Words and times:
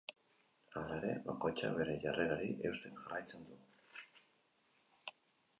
Hala 0.79 0.95
ere, 0.99 1.11
bakoitzak 1.27 1.75
bere 1.81 1.97
jarrerari 2.05 2.49
eusten 2.71 2.97
jarraitzen 3.03 3.49
du. 3.51 3.59